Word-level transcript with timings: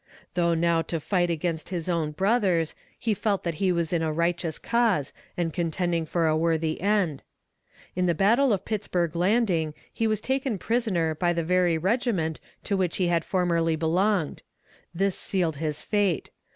Though 0.33 0.55
now 0.55 0.81
to 0.81 0.99
fight 0.99 1.29
against 1.29 1.69
his 1.69 1.87
own 1.87 2.09
brothers, 2.13 2.73
he 2.97 3.13
felt 3.13 3.43
that 3.43 3.53
he 3.61 3.71
was 3.71 3.93
in 3.93 4.01
a 4.01 4.11
righteous 4.11 4.57
cause, 4.57 5.13
and 5.37 5.53
contending 5.53 6.07
for 6.07 6.25
a 6.25 6.35
worthy 6.35 6.81
end. 6.81 7.21
In 7.95 8.07
the 8.07 8.15
battle 8.15 8.51
of 8.51 8.65
Pittsburg 8.65 9.15
Landing 9.15 9.75
he 9.93 10.07
was 10.07 10.19
taken 10.19 10.57
prisoner 10.57 11.13
by 11.13 11.33
the 11.33 11.43
very 11.43 11.77
regiment 11.77 12.39
to 12.63 12.75
which 12.75 12.97
he 12.97 13.09
had 13.09 13.23
formerly 13.23 13.75
belonged. 13.75 14.41
This 14.91 15.15
sealed 15.15 15.57
his 15.57 15.83
fate. 15.83 16.31